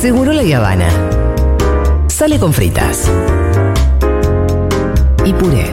[0.00, 0.88] Seguro la Habana.
[2.06, 3.10] Sale con fritas.
[5.24, 5.72] Y puré.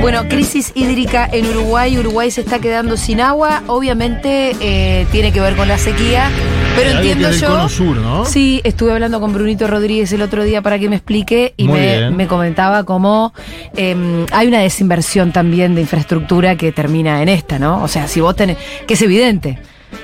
[0.00, 1.98] Bueno, crisis hídrica en Uruguay.
[1.98, 3.62] Uruguay se está quedando sin agua.
[3.66, 6.30] Obviamente eh, tiene que ver con la sequía.
[6.76, 7.48] Pero Algo entiendo del yo.
[7.48, 8.24] cono sur, ¿no?
[8.24, 12.10] Sí, estuve hablando con Brunito Rodríguez el otro día para que me explique y me,
[12.10, 13.32] me comentaba cómo
[13.76, 17.82] em, hay una desinversión también de infraestructura que termina en esta, ¿no?
[17.82, 19.58] O sea, si vos tenés, que es evidente,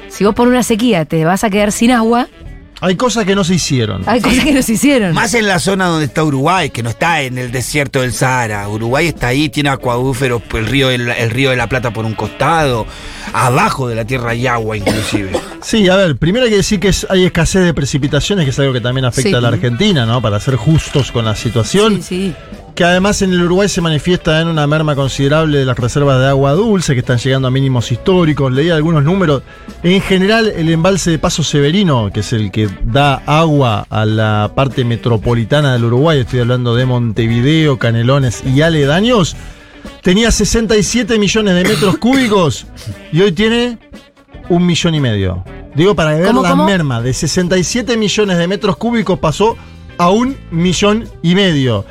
[0.08, 2.28] si vos por una sequía te vas a quedar sin agua,
[2.84, 4.02] Hay cosas que no se hicieron.
[4.06, 5.14] hay cosas que no se hicieron.
[5.14, 8.68] Más en la zona donde está Uruguay, que no está en el desierto del Sahara.
[8.68, 12.14] Uruguay está ahí, tiene acuadúferos, el río, el, el río de la Plata por un
[12.14, 12.84] costado,
[13.32, 15.30] abajo de la tierra hay agua inclusive.
[15.62, 18.58] Sí, a ver, primero hay que decir que es- hay escasez de precipitaciones, que es
[18.58, 19.34] algo que también afecta Sí.
[19.36, 20.20] a la Argentina, ¿no?
[20.20, 22.02] Para ser justos con la situación.
[22.02, 22.34] Sí, sí.
[22.74, 26.28] Que además en el Uruguay se manifiesta en una merma considerable de las reservas de
[26.28, 28.50] agua dulce, que están llegando a mínimos históricos.
[28.50, 29.42] Leí algunos números.
[29.82, 34.52] En general, el embalse de Paso Severino, que es el que da agua a la
[34.54, 39.36] parte metropolitana del Uruguay, estoy hablando de Montevideo, Canelones y aledaños,
[40.00, 42.66] tenía 67 millones de metros cúbicos
[43.12, 43.78] y hoy tiene
[44.48, 45.44] un millón y medio.
[45.74, 46.64] Digo, para ver ¿Cómo, la cómo?
[46.66, 49.56] merma, de 67 millones de metros cúbicos pasó
[49.98, 51.84] a un millón y medio.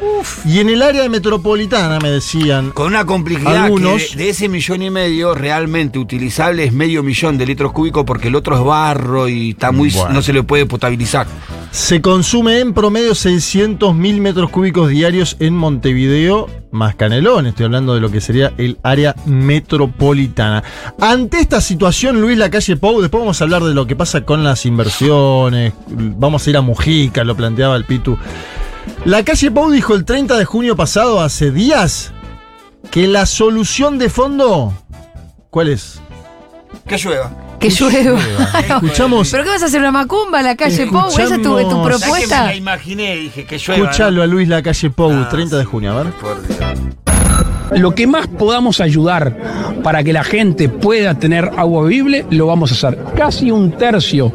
[0.45, 4.49] Y en el área metropolitana, me decían, Con una complejidad Algunos- que de, de ese
[4.49, 8.63] millón y medio realmente utilizable es medio millón de litros cúbicos porque el otro es
[8.63, 10.13] barro y está muy Bueno.
[10.13, 11.27] no se le puede potabilizar.
[11.72, 17.47] se consume en promedio 600 mil metros cúbicos diarios en Montevideo, más Canelón.
[17.47, 20.64] Estoy hablando de lo que sería el área metropolitana.
[21.00, 24.44] Ante esta situación, Luis Lacalle Pou, después vamos a hablar de lo que pasa con
[24.44, 25.73] las inversiones.
[25.88, 28.17] Vamos a ir a Mujica, lo planteaba el Pitu.
[29.05, 32.11] La calle Pou dijo el 30 de junio pasado, hace días,
[32.89, 34.74] que la solución de fondo.
[35.50, 36.01] ¿Cuál es?
[36.88, 37.50] Que llueva.
[37.61, 38.19] Que llueva.
[38.59, 39.29] Escuchamos.
[39.31, 41.07] ¿Pero qué vas a hacer una macumba en la calle Pou?
[41.09, 42.44] ¿Esa es tu, tu ¿Sabes que me propuesta?
[42.45, 43.16] la imaginé?
[43.16, 43.83] Dije que llueva.
[43.83, 45.69] Escuchalo a Luis Lacalle Pou, Ah, 30 de sí.
[45.71, 46.13] junio, a ver.
[46.13, 46.57] Por Dios.
[47.71, 49.35] Lo que más podamos ayudar
[49.83, 52.99] para que la gente pueda tener agua vivible, lo vamos a hacer.
[53.15, 54.31] Casi un tercio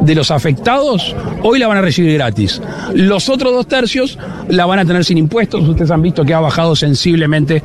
[0.00, 2.60] de los afectados hoy la van a recibir gratis.
[2.94, 4.18] Los otros dos tercios
[4.48, 5.66] la van a tener sin impuestos.
[5.68, 7.62] Ustedes han visto que ha bajado sensiblemente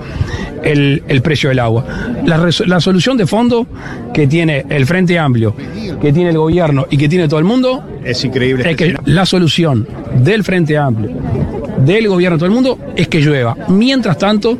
[0.63, 1.83] el, el precio del agua.
[2.25, 3.65] La, la solución de fondo
[4.13, 5.55] que tiene el Frente Amplio,
[5.99, 8.69] que tiene el gobierno y que tiene todo el mundo, Es increíble.
[8.69, 9.87] es que la solución
[10.23, 11.11] del Frente Amplio,
[11.85, 13.55] del gobierno, todo el mundo, es que llueva.
[13.69, 14.57] Mientras tanto,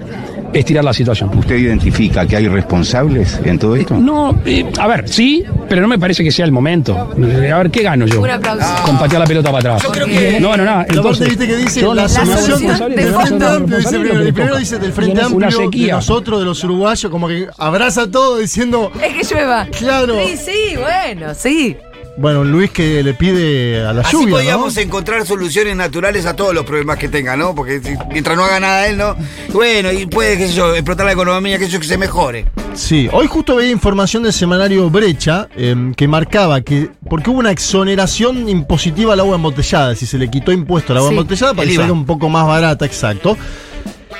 [0.53, 1.29] estirar la situación.
[1.37, 3.95] ¿Usted identifica que hay responsables en todo esto?
[3.97, 6.97] No, eh, a ver, sí, pero no me parece que sea el momento.
[6.97, 8.21] A ver, ¿qué gano yo?
[8.21, 8.65] Un aplauso.
[8.85, 9.83] Con patear la pelota para atrás.
[9.83, 10.79] Yo creo que- No, no, nada.
[10.79, 13.45] La parte, Entonces, viste que dice la, solución, del Frente.
[13.45, 13.77] Amplio.
[13.77, 15.95] Dice primero, el primero dice del Frente Amplio, de sequía.
[15.95, 18.91] nosotros, de los uruguayos, como que abraza todo diciendo.
[19.01, 19.65] Es que llueva.
[19.77, 20.15] Claro.
[20.25, 21.77] Sí, sí, bueno, sí.
[22.17, 24.35] Bueno, Luis que le pide a la Así lluvia.
[24.35, 24.81] podíamos ¿no?
[24.81, 27.55] encontrar soluciones naturales a todos los problemas que tenga, ¿no?
[27.55, 29.15] Porque si- mientras no haga nada él, ¿no?
[29.53, 32.45] Bueno, y puede, qué sé yo, explotar la economía, qué sé yo, que se mejore.
[32.73, 36.89] Sí, hoy justo veía información del semanario Brecha em, que marcaba que.
[37.09, 41.09] Porque hubo una exoneración impositiva al agua embotellada, si se le quitó impuesto al agua
[41.09, 43.37] Sí, embotellada para que salga un poco más barata, exacto.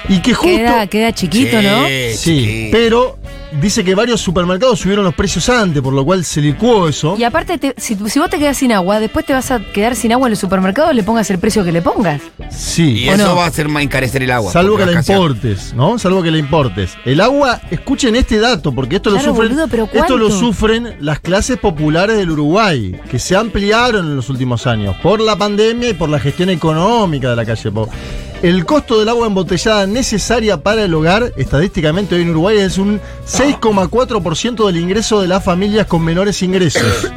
[0.09, 0.57] Y que justo.
[0.57, 1.85] Queda, queda chiquito, Sí, ¿no?
[2.16, 2.69] Sí, chiquito.
[2.78, 3.18] pero
[3.59, 7.16] dice que varios supermercados subieron los precios antes, por lo cual se licuó eso.
[7.17, 9.95] Y aparte, te- si, si vos te quedas sin agua, después te vas a quedar
[9.95, 12.22] sin agua en el supermercado, le pongas el precio que le pongas.
[12.50, 13.03] Sí.
[13.03, 13.35] Y ¿O eso no?
[13.35, 14.51] va a hacer más encarecer el agua.
[14.51, 15.97] Salvo que la importes, ¿no?
[16.00, 16.91] Salvo que la importes.
[17.06, 19.50] El agua, escuchen este dato, porque esto Claro, lo sufren.
[19.50, 24.29] boludo, pero esto lo sufren las clases populares del Uruguay, que se ampliaron en los
[24.29, 27.62] últimos años por la pandemia y por la gestión económica de la calle.
[28.41, 33.00] El costo del agua embotellada necesaria para el hogar, estadísticamente hoy en Uruguay, es un
[33.28, 37.12] 6,4% del ingreso de las familias con menores ingresos.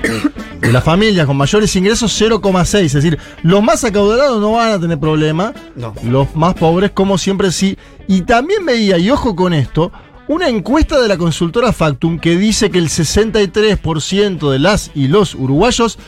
[0.61, 2.77] De las familias con mayores ingresos, 0,6.
[2.85, 5.55] Es decir, los más acaudalados no van a tener problema.
[5.75, 5.95] No.
[6.05, 7.79] Los más pobres, como siempre, sí.
[8.07, 9.93] Y también veía, y ojo con esto,
[10.29, 15.35] una encuesta de la consultora Factum que dice que el 63% de las y los
[15.35, 15.99] uruguayos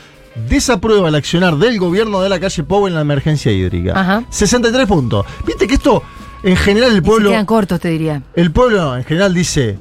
[0.49, 3.93] desaprueba el accionar del gobierno de la calle Pou en la emergencia hídrica.
[3.99, 4.25] Ajá.
[4.31, 5.25] 63 puntos.
[5.47, 6.03] Viste que esto,
[6.43, 7.31] en general, el Y se pueblo.
[7.31, 8.23] quedan cortos, te diría.
[8.35, 9.79] El pueblo en general dice,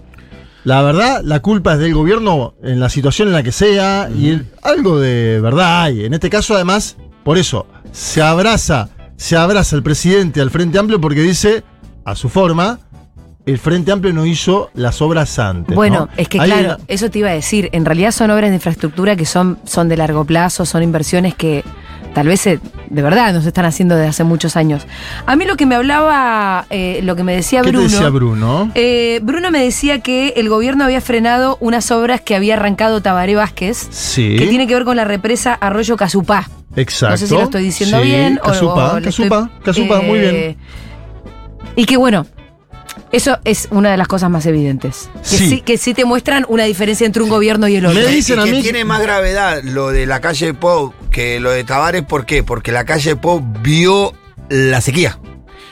[0.63, 4.29] la verdad, la culpa es del gobierno en la situación en la que sea, y
[4.29, 6.05] el- algo de verdad hay.
[6.05, 10.99] En este caso, además, por eso, se abraza, se abraza el presidente al Frente Amplio
[10.99, 11.63] porque dice,
[12.03, 12.79] a su forma,
[13.45, 15.75] el Frente Amplio no hizo las obras antes.
[15.75, 16.17] Bueno, ¿no?
[16.17, 17.69] es que Hay claro, una- eso te iba a decir.
[17.73, 21.63] En realidad son obras de infraestructura que son, son de largo plazo, son inversiones que
[22.15, 22.59] tal vez se,
[22.89, 24.87] de verdad nos están haciendo desde hace muchos años.
[25.25, 27.87] A mí lo que me hablaba, eh, lo que me decía ¿Qué Bruno.
[27.87, 28.71] te decía Bruno?
[28.73, 33.35] eh, Bruno me decía que el gobierno había frenado unas obras que había arrancado Tabaré
[33.35, 34.37] Vázquez, Sí.
[34.39, 36.49] que tiene que ver con la represa Arroyo Casupá.
[36.77, 37.11] Exacto.
[37.13, 40.01] No sé si lo estoy diciendo Sí, bien o- Casupá, o le Casupá, estoy- Casupá,
[40.01, 40.35] muy bien.
[40.35, 40.57] eh,
[41.75, 42.25] Y que bueno,
[43.11, 45.09] eso es una de las cosas más evidentes.
[45.29, 45.49] Que Sí.
[45.49, 47.99] sí, que sí te muestran una diferencia entre un gobierno y el otro.
[47.99, 51.51] Me Y dicen a mí- tiene más gravedad lo de la calle Pau que lo
[51.51, 52.43] de Tavares, ¿por qué?
[52.43, 54.13] Porque la calle Pau vio
[54.49, 55.19] la sequía.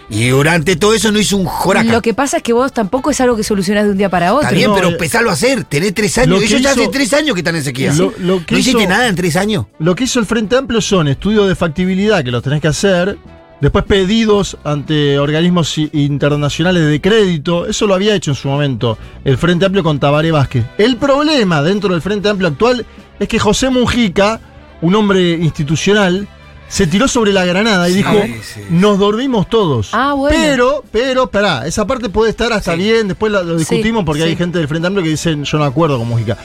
[0.09, 1.91] Y durante todo eso no hizo un joraca.
[1.91, 4.33] Lo que pasa es que vos tampoco es algo que solucionás de un día para
[4.33, 4.43] otro.
[4.47, 5.63] Está bien, No, pero empezalo a hacer.
[5.63, 6.41] Tenés tres años.
[6.43, 7.93] Ellos ya hace tres años que están en sequía.
[7.93, 9.65] Lo- lo que no hiciste hizo- nada en tres años.
[9.79, 13.17] Lo que hizo el Frente Amplio son estudios de factibilidad que los tenés que hacer,
[13.63, 19.37] después pedidos ante organismos internacionales de crédito, eso lo había hecho en su momento el
[19.37, 20.65] Frente Amplio con Tabaré Vázquez.
[20.77, 22.85] El problema dentro del Frente Amplio actual
[23.17, 24.41] es que José Mujica,
[24.81, 26.27] un hombre institucional,
[26.67, 28.11] se tiró sobre la granada y dijo,
[28.41, 29.91] sí, nos dormimos todos.
[29.93, 30.37] Ah, bueno.
[30.37, 34.23] Pero, pero, pará, esa parte puede estar hasta bien, después lo, lo Sí, discutimos porque
[34.23, 34.27] sí.
[34.27, 36.37] hay gente del Frente Amplio que dicen, yo no acuerdo con Mujica.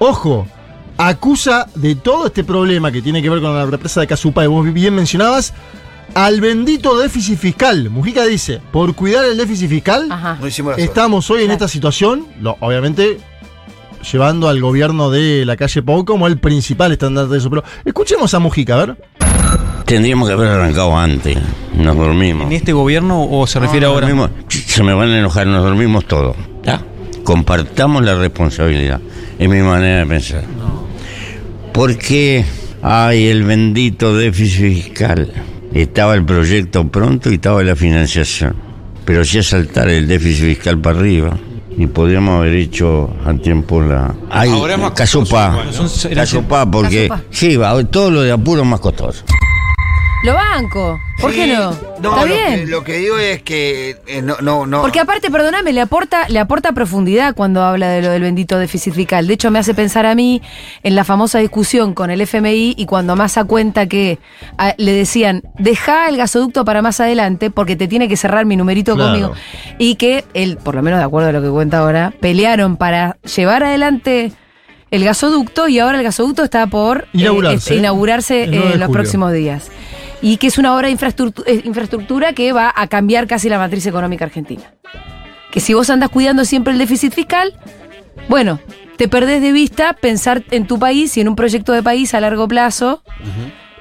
[0.00, 0.48] Ojo,
[0.96, 4.48] acusa de todo este problema que tiene que ver con la represa de Casupá, y
[4.48, 5.54] vos bien mencionabas,
[6.14, 7.90] al bendito déficit fiscal.
[7.90, 10.38] Mujica dice, por cuidar el déficit fiscal, Ajá.
[10.40, 13.18] No hicimos las estamos hoy en esta situación, lo- obviamente
[14.12, 17.50] llevando al gobierno de la calle Pau como el principal estandarte de eso.
[17.50, 18.96] Pero escuchemos a Mujica, a ver.
[19.84, 21.36] Tendríamos que haber arrancado antes.
[21.74, 22.46] Nos dormimos.
[22.46, 24.06] ¿En este gobierno o se refiere ahora?
[24.06, 24.30] dormimos.
[24.48, 26.36] Se me van a enojar, nos dormimos todos.
[26.62, 26.82] ¿tá?
[27.24, 29.00] Compartamos la responsabilidad.
[29.38, 30.44] Es mi manera de pensar.
[31.72, 32.44] Porque
[32.82, 35.32] hay el bendito déficit fiscal.
[35.72, 38.54] Estaba el proyecto pronto y estaba la financiación.
[39.04, 41.36] Pero hacía saltar el déficit fiscal para arriba.
[41.76, 44.12] Y podríamos haber hecho a tiempo la.
[44.30, 45.36] Hay Ahora es más costoso.
[46.14, 47.08] Casupá, porque.
[47.08, 47.24] Casupá.
[47.30, 49.22] Sí, va, todo lo de apuro es más costoso.
[50.24, 51.00] Lo banco.
[51.20, 51.70] ¿Por qué no?
[52.00, 52.54] No, Está lo bien.
[52.60, 54.80] Que, lo que digo es que eh, no, no, no.
[54.82, 58.94] Porque aparte, perdóname, le aporta, le aporta profundidad cuando habla de lo del bendito déficit
[58.94, 59.26] fiscal.
[59.28, 60.42] De hecho, me hace pensar a mí
[60.82, 64.18] en la famosa discusión con el FMI y cuando Massa cuenta que
[64.58, 68.56] a- le decían, deja el gasoducto para más adelante porque te tiene que cerrar mi
[68.56, 69.10] numerito Claro.
[69.10, 69.32] conmigo.
[69.78, 73.18] Y que él, por lo menos de acuerdo a lo que cuenta ahora, pelearon para
[73.36, 74.32] llevar adelante
[74.90, 77.56] el gasoducto y ahora el gasoducto está por eh, Inaugurarse.
[77.56, 78.92] este, inaugurarse El 9 en de los julio.
[79.02, 79.70] próximos días.
[80.20, 83.58] Y que es una obra de infraestructu- eh, infraestructura que va a cambiar casi la
[83.58, 84.72] matriz económica argentina.
[85.50, 87.54] Que si vos andas cuidando siempre el déficit fiscal,
[88.28, 88.58] bueno,
[88.96, 92.20] te perdés de vista pensar en tu país y en un proyecto de país a
[92.20, 93.02] largo plazo,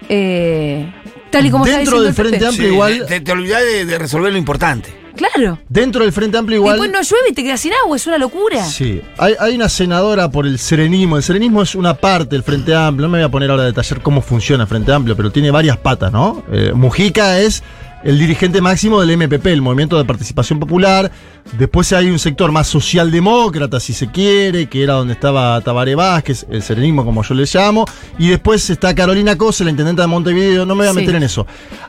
[0.10, 0.92] eh,
[1.32, 2.14] tal y como Dentro del.
[2.14, 4.90] Frente Sí, Amplio igual- Te, te olvidás de, de resolver lo importante.
[5.18, 5.60] Claro.
[5.68, 6.80] Dentro del Frente Amplio igual.
[6.80, 8.64] Después no llueve y te quedas sin agua, es una locura.
[8.64, 11.18] Sí, hay, hay una senadora por el serenismo.
[11.18, 13.08] El serenismo es una parte del Frente Amplio.
[13.08, 15.52] No me voy a poner ahora a detallar cómo funciona el Frente Amplio, pero tiene
[15.52, 16.44] varias patas, ¿no?
[16.52, 17.64] Eh, Mujica es
[18.04, 21.12] el dirigente máximo del MPP, el Movimiento de Participación Popular.
[21.58, 26.46] Después hay un sector más socialdemócrata, si se quiere, que era donde estaba Tabaré Vázquez,
[26.50, 27.86] el serenismo como yo le llamo.
[28.20, 30.66] Y después está Carolina Cosa, la intendenta de Montevideo.
[30.66, 31.00] No me voy a Sí.
[31.00, 31.48] meter en eso.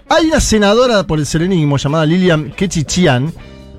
[0.08, 3.32] Hay una senadora por el serenismo llamada Lilian Kechichian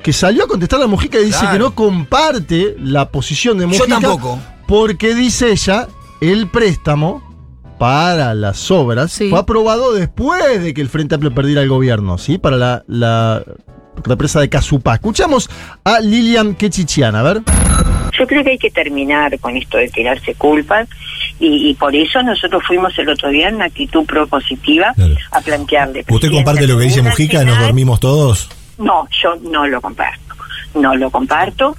[0.03, 1.53] que salió a contestar a Mujica y dice Claro.
[1.53, 3.87] que no comparte la posición de Yo Mujica.
[3.99, 4.39] tampoco.
[4.67, 5.87] Porque dice ella,
[6.21, 7.28] el préstamo
[7.79, 9.29] para las obras Sí.
[9.29, 12.37] fue aprobado después de que el Frente Amplio perdiera el gobierno, ¿sí?
[12.37, 13.41] Para la, la
[14.03, 14.95] represa de Casupá.
[14.95, 15.49] Escuchamos
[15.83, 17.41] a Lilian Kechichian, a ver.
[18.17, 20.87] Yo creo que hay que terminar con esto de tirarse culpas
[21.39, 25.15] y, y por eso nosotros fuimos el otro día en una actitud propositiva Claro.
[25.31, 26.03] a plantearle.
[26.09, 27.43] ¿Usted comparte lo que dice Mujica?
[27.45, 28.49] ¿Nos dormimos todos?
[28.77, 30.28] No, yo no lo comparto.
[30.75, 31.75] No lo comparto.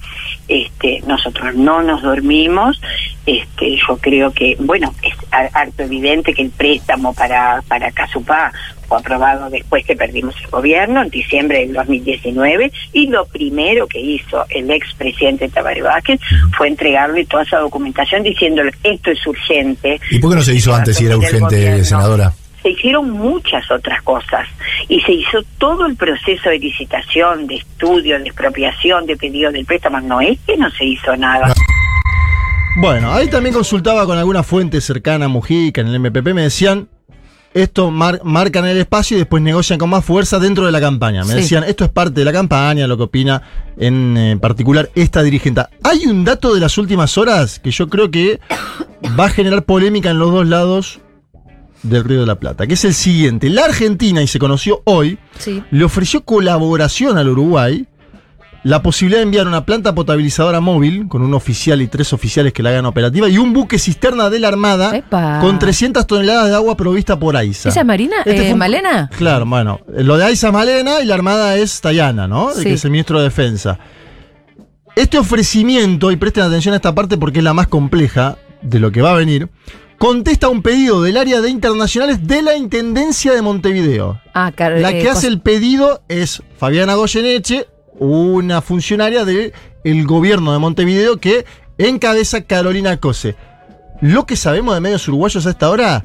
[0.49, 2.81] Este, nosotros no nos dormimos.
[3.27, 8.53] Este, yo creo que, bueno, es ha- harto evidente que el préstamo para para Casupá
[8.89, 14.01] fue aprobado después que perdimos el gobierno en diciembre del 2019 y lo primero que
[14.01, 16.19] hizo el expresidente Tabaré Vázquez
[16.57, 20.01] fue entregarle toda esa documentación diciéndole esto es urgente.
[20.11, 22.33] ¿Y por qué no se hizo antes si era urgente, senadora?
[22.63, 24.47] Se hicieron muchas otras cosas
[24.89, 29.65] y se hizo todo el proceso de licitación, de estudio, de expropiación, de pedido del
[29.65, 30.01] préstamo.
[30.01, 31.53] No es que no se hizo nada.
[32.77, 36.89] Bueno, ahí también consultaba con alguna fuente cercana a Mujica en el MPP, me decían,
[37.53, 41.23] esto mar- marcan el espacio y después negocian con más fuerza dentro de la campaña.
[41.25, 41.35] Me Sí.
[41.41, 43.43] decían, esto es parte de la campaña, lo que opina
[43.77, 45.63] en eh, particular esta dirigente.
[45.83, 48.39] Hay un dato de las últimas horas que yo creo que
[49.19, 51.01] va a generar polémica en los dos lados
[51.83, 53.49] del Río de la Plata, que es el siguiente.
[53.51, 55.63] La Argentina, y se conoció hoy, Sí.
[55.71, 57.87] le ofreció colaboración al Uruguay
[58.63, 62.63] la posibilidad de enviar una planta potabilizadora móvil con un oficial y tres oficiales que
[62.63, 65.39] la hagan operativa y un buque cisterna de la Armada Epa.
[65.41, 67.71] con 300 toneladas de agua provista por AISA.
[67.71, 68.17] ¿Esa es Marina?
[68.27, 69.09] Este Eh, un- ¿Malena?
[69.17, 72.51] Claro, bueno, lo de AISA es Malena y la Armada es Tayana, ¿no?
[72.55, 72.65] Sí.
[72.65, 73.79] Que es el ministro de Defensa.
[74.95, 78.93] Este ofrecimiento, y presten atención a esta parte porque es la más compleja de lo
[78.93, 79.49] que va a venir,
[80.01, 84.19] contesta un pedido del área de internacionales de la Intendencia de Montevideo.
[84.33, 87.67] Ah, car- La eh, que hace cos- el pedido es Fabiana Goyeneche,
[87.99, 89.53] una funcionaria del
[89.85, 91.45] el gobierno de Montevideo que
[91.77, 93.37] encabeza Carolina Cose.
[94.01, 96.03] Lo que sabemos de medios uruguayos a esta hora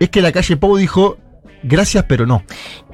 [0.00, 1.18] es que la calle Pou dijo
[1.66, 2.42] gracias pero no.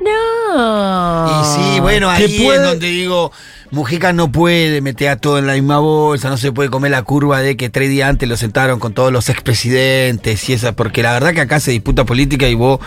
[0.00, 1.26] No.
[1.42, 3.32] Y sí, bueno, Que ahí puede- es donde digo,
[3.70, 7.02] Mujica no puede meter a todo en la misma bolsa, no se puede comer la
[7.02, 11.02] curva de que tres días antes lo sentaron con todos los expresidentes y esa, porque
[11.02, 12.80] la verdad que acá se disputa política y vos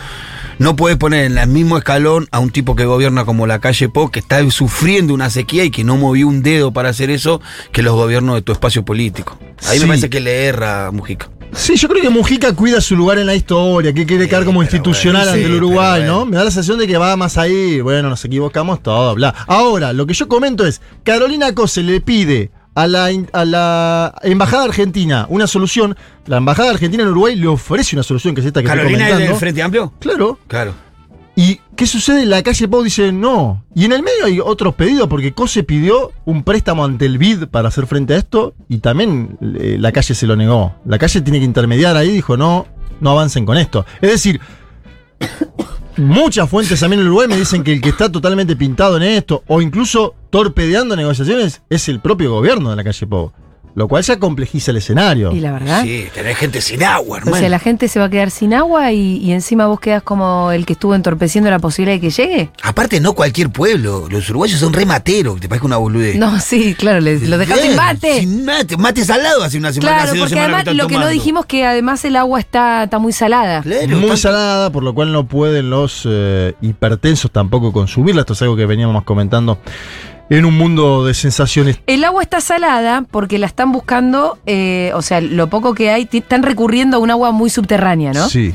[0.59, 3.89] no puedes poner en el mismo escalón a un tipo que gobierna como la calle
[3.89, 7.41] Po, que está sufriendo una sequía y que no movió un dedo para hacer eso,
[7.71, 9.37] que los gobiernos de tu espacio político.
[9.67, 9.81] Ahí Sí.
[9.81, 11.29] me parece que le erra a Mujica.
[11.51, 14.61] Sí, yo creo que Mujica cuida su lugar en la historia, que quiere quedar como
[14.61, 16.15] institucional bueno, ante sí, el Uruguay, ¿no?
[16.17, 16.25] bueno.
[16.25, 19.33] Me da la sensación de que va más ahí, bueno, nos equivocamos, todo, bla.
[19.47, 24.65] Ahora, lo que yo comento es, Carolina Cose le pide a la, a la Embajada
[24.65, 28.61] Argentina una solución, la Embajada Argentina en Uruguay le ofrece una solución, que es esta
[28.61, 29.39] que ¿Carolina estoy es del comentando.
[29.39, 29.93] Frente Amplio?
[29.99, 30.39] Claro.
[30.47, 30.84] Claro.
[31.35, 32.25] ¿Y qué sucede?
[32.25, 33.65] La calle Pau dice no.
[33.75, 37.47] Y en el medio hay otros pedidos, porque Cose pidió un préstamo ante el BID
[37.47, 40.75] para hacer frente a esto, y también eh, la calle se lo negó.
[40.85, 42.67] La calle tiene que intermediar ahí, dijo no,
[43.01, 43.85] no avancen con esto.
[44.01, 44.39] Es decir,
[45.97, 49.43] muchas fuentes también en Uruguay me dicen que el que está totalmente pintado en esto,
[49.47, 53.33] o incluso torpedeando negociaciones, es el propio gobierno de la calle Pau.
[53.75, 55.33] Lo cual ya complejiza el escenario.
[55.33, 55.83] Y la verdad.
[55.83, 57.37] Sí, tenés gente sin agua, O hermano.
[57.37, 60.51] sea, la gente se va a quedar sin agua y, y encima vos quedas como
[60.53, 62.49] el que estuvo entorpeciendo la posibilidad de que llegue.
[62.63, 64.07] Aparte, no cualquier pueblo.
[64.09, 66.15] Los uruguayos son re materos, que te parece una boludez.
[66.15, 68.19] No, sí, claro, les- lo dejaste sin mate.
[68.21, 68.77] Sin mate.
[68.77, 70.97] Mates al lado hace una semana, Claro, hace dos porque semanas además que lo que
[70.97, 73.61] no dijimos que además el agua está, está muy salada.
[73.61, 78.21] Claro, muy tanto- salada, por lo cual no pueden los eh, hipertensos tampoco consumirla.
[78.21, 79.59] Esto es algo que veníamos comentando
[80.29, 81.77] en un mundo de sensaciones.
[81.87, 86.09] El agua está salada porque la están buscando, eh, o sea, lo poco que hay,
[86.11, 88.27] están recurriendo a un agua muy subterránea, ¿no?
[88.29, 88.53] Sí.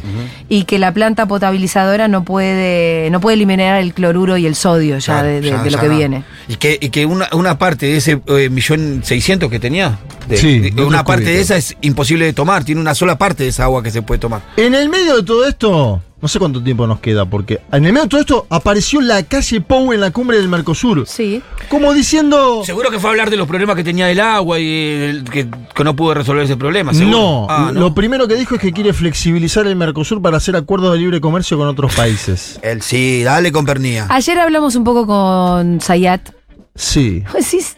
[0.48, 4.98] Y que la planta potabilizadora no puede, no puede eliminar el cloruro y el sodio
[4.98, 5.96] ya de, de- ya- de lo ya que no.
[5.96, 6.24] viene.
[6.48, 9.98] Y que, y que una, una parte de ese eh, millón seiscientos que tenía,
[10.28, 12.64] de- Sí, de- metros una parte de esa es imposible de tomar.
[12.64, 14.42] Tiene una sola parte de esa agua que se puede tomar.
[14.56, 17.92] En el medio de todo esto, no sé cuánto tiempo nos queda, porque en el
[17.92, 21.06] medio de todo esto apareció la calle Pou en la cumbre del Mercosur.
[21.06, 21.42] Sí.
[21.68, 22.62] Como diciendo.
[22.64, 25.48] Seguro que fue a hablar de los problemas que tenía el agua y el- que,
[25.74, 26.92] que no pudo resolver ese problema.
[26.92, 27.16] seguro.
[27.18, 30.92] No, Ah, lo primero que dijo es que quiere flexibilizar el Mercosur para hacer acuerdos
[30.92, 32.58] de libre comercio con otros países.
[32.62, 34.06] Él sí, dale con pernía.
[34.10, 36.30] Ayer hablamos un poco con Sayat.
[36.74, 37.22] Sí.
[37.34, 37.76] Decís,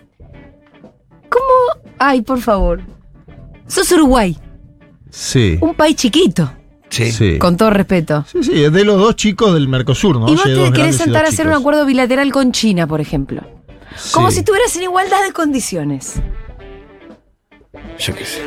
[1.28, 1.84] ¿Cómo?
[1.99, 2.80] Ay, por favor.
[3.66, 4.37] Sos Uruguay,
[5.11, 5.56] Sí.
[5.61, 6.52] un país chiquito,
[6.92, 7.11] Sí.
[7.11, 7.38] Sí.
[7.38, 8.25] con todo respeto.
[8.30, 10.28] Sí, sí, es de los dos chicos del Mercosur, ¿no?
[10.28, 13.42] y vos te querés sentar a hacer un acuerdo bilateral con China, por ejemplo.
[14.12, 16.20] Como si estuvieras en igualdad de condiciones.
[17.99, 18.42] Yo qué sé.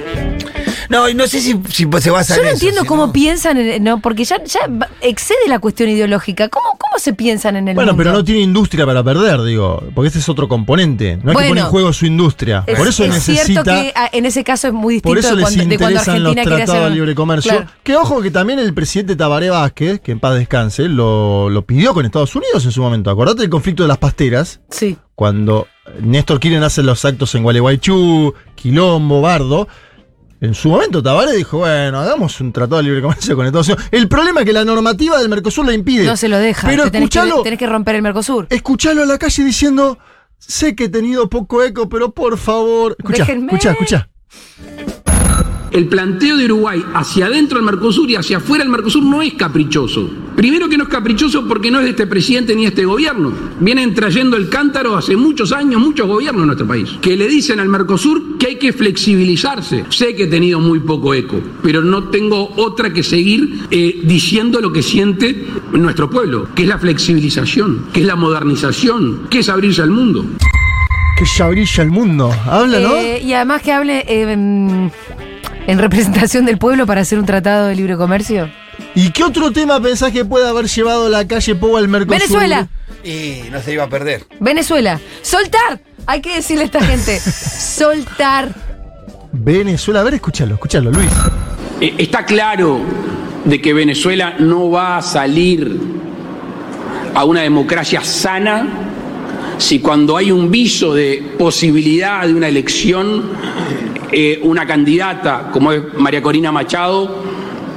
[0.89, 3.07] No, y no sé si, si se basa Yo en no eso, entiendo si cómo
[3.07, 6.49] no- piensan, en- no, porque ya, ya va- excede la cuestión ideológica.
[6.49, 8.03] ¿Cómo, cómo se piensan en el Bueno, mundo?
[8.03, 11.17] pero no tiene industria para perder, digo, porque ese es otro componente.
[11.23, 12.63] No hay que poner en juego su industria.
[12.67, 13.45] Es- por eso es necesita.
[13.45, 15.77] cierto que ah, en ese caso es muy distinto Por eso de, les cuando, de
[15.77, 17.51] cuando interesan los Argentina quiere tratados hacer de libre comercio.
[17.51, 17.67] Claro.
[17.83, 21.93] Que ojo que también el presidente Tabaré Vázquez, que en paz descanse, lo, lo pidió
[21.93, 23.09] con Estados Unidos en su momento.
[23.09, 24.97] Acordate del conflicto de las pasteras, Sí.
[25.15, 25.67] cuando
[26.01, 29.67] Néstor Kirchner hace los actos en Gualeguaychú, Quilombo, Bardo.
[30.45, 33.87] En su momento Tabaré dijo, bueno, hagamos un tratado de libre comercio con Estados Unidos.
[33.89, 36.05] El problema es que la normativa del Mercosur la impide.
[36.05, 36.67] No se lo deja.
[36.67, 38.45] Pero te tenés, que, escuchalo, tenés que romper el Mercosur.
[38.51, 39.97] escuchalo a la calle diciendo,
[40.37, 42.95] sé que he tenido poco eco, pero por favor.
[42.99, 44.09] Escucha, escucha, escucha.
[45.71, 49.33] El planteo de Uruguay hacia adentro del Mercosur y hacia afuera del Mercosur no es
[49.33, 50.07] caprichoso.
[50.35, 53.31] Primero que no es caprichoso porque no es de este presidente ni de este gobierno.
[53.59, 57.59] Vienen trayendo el cántaro hace muchos años, muchos gobiernos en nuestro país, que le dicen
[57.59, 59.85] al Mercosur que hay que flexibilizarse.
[59.89, 64.59] Sé que he tenido muy poco eco, pero no tengo otra que seguir eh, diciendo
[64.59, 69.49] lo que siente nuestro pueblo, que es la flexibilización, que es la modernización, que es
[69.49, 70.25] abrirse al mundo.
[71.17, 72.29] Que ya brilla el mundo.
[72.45, 72.97] Habla, ¿no?
[72.97, 74.91] Eh, y además que hable eh, en,
[75.65, 78.49] en representación del pueblo para hacer un tratado de libre comercio.
[78.95, 82.17] ¿Y qué otro tema pensás que puede haber llevado la calle Pou al Mercosur?
[82.17, 82.67] Venezuela.
[83.03, 84.25] Y no se iba a perder.
[84.39, 84.99] Venezuela.
[85.21, 85.81] Soltar.
[86.07, 87.19] Hay que decirle a esta gente.
[87.19, 88.49] Soltar.
[89.33, 91.11] Venezuela, a ver, escúchalo, escúchalo, Luis.
[91.81, 92.79] Eh, Está claro
[93.43, 95.77] de que Venezuela no va a salir
[97.13, 98.67] a una democracia sana
[99.57, 103.29] si cuando hay un viso de posibilidad de una elección,
[104.11, 107.23] eh, una candidata como es María Corina Machado,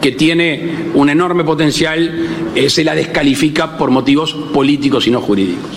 [0.01, 5.71] que tiene un enorme potencial, eh, se la descalifica por motivos políticos y no jurídicos.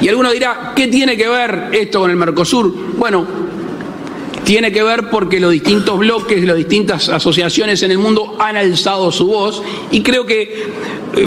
[0.00, 2.72] Y alguno dirá, ¿qué tiene que ver esto con el Mercosur?
[2.96, 3.26] Bueno,
[4.44, 9.10] tiene que ver porque los distintos bloques, las distintas asociaciones en el mundo han alzado
[9.10, 10.66] su voz y creo que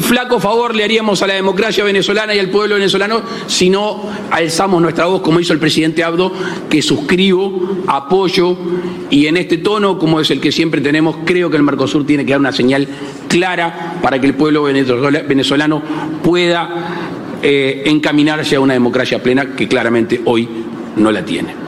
[0.01, 4.82] flaco favor le haríamos a la democracia venezolana y al pueblo venezolano si no alzamos
[4.82, 6.32] nuestra voz como hizo el presidente Abdo,
[6.70, 8.58] que suscribo, apoyo
[9.10, 12.25] y en este tono, como es el que siempre tenemos, creo que el Mercosur tiene
[12.25, 12.88] que dar una señal
[13.27, 15.82] clara para que el pueblo venezola- venezolano
[16.24, 16.70] pueda
[17.41, 20.48] eh, encaminarse a una democracia plena que claramente hoy
[20.96, 21.66] no la tiene.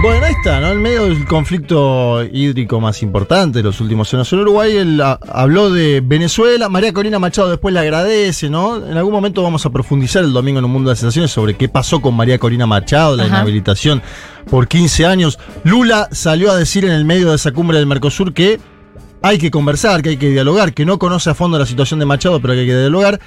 [0.00, 0.68] Bueno, ahí está, ¿no?
[0.68, 5.18] En medio del conflicto hídrico más importante de los últimos años en Uruguay, él ah,
[5.28, 6.68] habló de Venezuela.
[6.68, 8.76] María Corina Machado después le agradece, ¿no?
[8.76, 11.68] En algún momento vamos a profundizar el domingo en un mundo de sensaciones sobre qué
[11.68, 13.38] pasó con María Corina Machado, la Ajá.
[13.38, 14.00] inhabilitación
[14.48, 15.36] por 15 años.
[15.64, 18.60] Lula salió a decir en el medio de esa cumbre del Mercosur que
[19.20, 22.06] hay que conversar, que hay que dialogar, que no conoce a fondo la situación de
[22.06, 23.18] Machado, pero que hay que dialogar.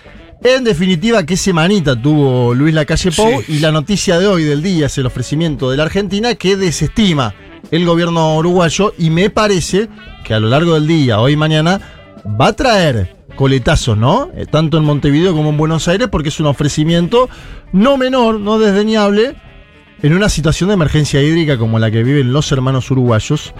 [0.43, 4.87] En definitiva, qué semanita tuvo Luis Lacalle Pou y la noticia de hoy del día
[4.87, 7.35] es el ofrecimiento de la Argentina que desestima
[7.69, 9.87] el gobierno uruguayo y me parece
[10.23, 11.79] que a lo largo del día, hoy y mañana,
[12.25, 14.31] va a traer coletazos, ¿no?
[14.35, 17.29] Eh, tanto en Montevideo como en Buenos Aires, porque es un ofrecimiento
[17.71, 19.35] no menor, no desdeñable,
[20.01, 23.53] en una situación de emergencia hídrica como la que viven los hermanos uruguayos.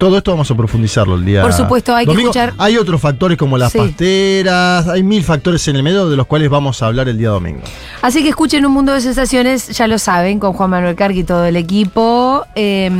[0.00, 1.42] Todo esto vamos a profundizarlo el día.
[1.42, 2.30] Por supuesto, hay que domingo.
[2.30, 3.76] escuchar- Hay otros factores como las Sí.
[3.78, 7.28] pasteras, hay mil factores en el medio de los cuales vamos a hablar el día
[7.28, 7.60] domingo.
[8.00, 11.24] Así que escuchen Un Mundo de Sensaciones, ya lo saben, con Juan Manuel Cargui y
[11.24, 12.90] todo el equipo, eh,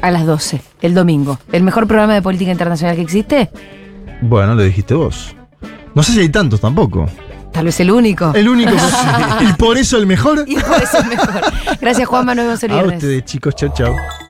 [0.00, 1.40] a las 12, el domingo.
[1.50, 3.50] ¿El mejor programa de política internacional que existe?
[4.20, 5.34] Bueno, lo dijiste vos.
[5.92, 7.08] No sé si hay tantos tampoco.
[7.50, 8.32] Tal vez el único.
[8.32, 8.70] El único.
[9.40, 10.44] y por eso el mejor.
[10.46, 11.40] Y por eso es mejor.
[11.80, 13.02] Gracias, Juan Manuel, nos vemos el A viernes.
[13.02, 13.56] ustedes, chicos.
[13.56, 13.92] Chau, chau.